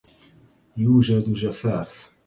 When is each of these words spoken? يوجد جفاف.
يوجد 0.77 1.33
جفاف. 1.33 2.11